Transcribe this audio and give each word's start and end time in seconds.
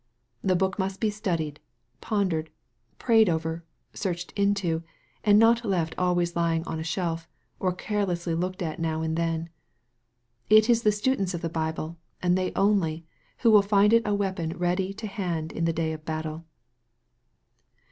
The 0.43 0.55
book 0.55 0.79
must 0.79 0.99
be 0.99 1.11
studied, 1.11 1.59
pondered, 2.01 2.49
prayed 2.97 3.29
over, 3.29 3.63
searched 3.93 4.31
into, 4.35 4.81
and 5.23 5.37
not 5.37 5.63
left 5.63 5.93
always 5.95 6.35
lying 6.35 6.63
on 6.63 6.79
a 6.79 6.83
shelf, 6.83 7.27
or 7.59 7.71
carelessly 7.71 8.33
looked 8.33 8.63
at 8.63 8.79
now 8.79 9.03
and 9.03 9.15
then. 9.15 9.49
It 10.49 10.71
is 10.71 10.81
the 10.81 10.91
students 10.91 11.35
of 11.35 11.41
the 11.41 11.49
Bible, 11.49 11.99
and 12.19 12.35
they 12.35 12.51
only, 12.55 13.05
who 13.41 13.51
will 13.51 13.61
find 13.61 13.93
it 13.93 14.01
a 14.03 14.15
weapon 14.15 14.57
ready 14.57 14.91
to 14.91 15.05
hand 15.05 15.51
in 15.51 15.65
the 15.65 15.71
day 15.71 15.93
of 15.93 16.03
battle. 16.03 16.45